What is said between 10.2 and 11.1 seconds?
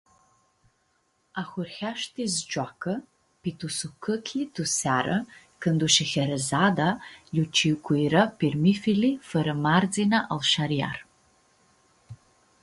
al Shariar.